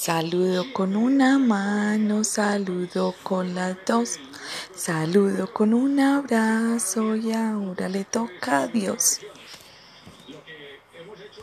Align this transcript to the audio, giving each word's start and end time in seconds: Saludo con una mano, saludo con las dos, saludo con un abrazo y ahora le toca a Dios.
Saludo 0.00 0.64
con 0.72 0.96
una 0.96 1.38
mano, 1.38 2.24
saludo 2.24 3.14
con 3.22 3.54
las 3.54 3.76
dos, 3.86 4.18
saludo 4.74 5.52
con 5.52 5.74
un 5.74 6.00
abrazo 6.00 7.16
y 7.16 7.34
ahora 7.34 7.86
le 7.90 8.06
toca 8.06 8.62
a 8.62 8.66
Dios. 8.66 9.20